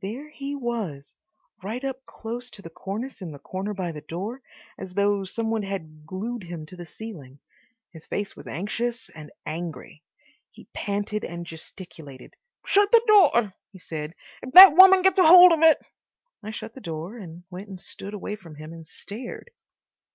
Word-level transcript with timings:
There 0.00 0.30
he 0.30 0.54
was 0.54 1.14
right 1.62 1.84
up 1.84 2.06
close 2.06 2.48
to 2.52 2.62
the 2.62 2.70
cornice 2.70 3.20
in 3.20 3.32
the 3.32 3.38
corner 3.38 3.74
by 3.74 3.92
the 3.92 4.00
door, 4.00 4.40
as 4.78 4.94
though 4.94 5.24
some 5.24 5.50
one 5.50 5.62
had 5.62 6.06
glued 6.06 6.44
him 6.44 6.64
to 6.64 6.76
the 6.76 6.86
ceiling. 6.86 7.38
His 7.90 8.06
face 8.06 8.34
was 8.34 8.46
anxious 8.46 9.10
and 9.10 9.30
angry. 9.44 10.02
He 10.50 10.68
panted 10.72 11.22
and 11.22 11.44
gesticulated. 11.44 12.32
"Shut 12.64 12.92
the 12.92 13.02
door," 13.06 13.52
he 13.72 13.78
said. 13.78 14.14
"If 14.40 14.54
that 14.54 14.74
woman 14.74 15.02
gets 15.02 15.20
hold 15.20 15.52
of 15.52 15.60
it—" 15.60 15.82
I 16.42 16.50
shut 16.50 16.72
the 16.74 16.80
door, 16.80 17.18
and 17.18 17.44
went 17.50 17.68
and 17.68 17.78
stood 17.78 18.14
away 18.14 18.36
from 18.36 18.54
him 18.54 18.72
and 18.72 18.88
stared. 18.88 19.50